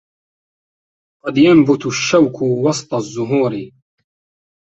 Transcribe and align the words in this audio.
قد 1.25 1.37
ينبت 1.37 1.85
الشوك 1.85 2.41
وسط 2.41 2.93
الزهور 2.93 3.69